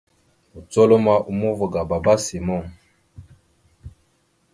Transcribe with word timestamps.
Nùcolomoro 0.53 1.15
a 1.21 1.25
uma 1.31 1.47
ava 1.53 1.65
ga 1.73 1.81
baba 1.89 2.13
simon. 2.25 2.63